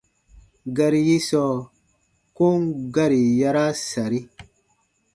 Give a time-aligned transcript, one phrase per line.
[0.75, 1.55] Gari yi sɔɔ
[2.37, 2.59] kom
[2.93, 4.19] gari yaraa sari.